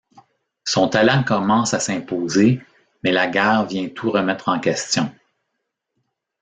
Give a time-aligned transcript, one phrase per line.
[0.63, 2.59] Son talent commence à s'imposer
[3.03, 5.11] mais la guerre vient tout remettre en question.